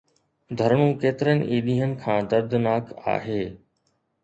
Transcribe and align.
ڌرڻو 0.57 0.87
ڪيترن 1.01 1.37
ئي 1.49 1.57
ڏينهن 1.67 1.91
کان 2.03 2.21
دردناڪ 2.33 2.83
آهي. 3.15 3.41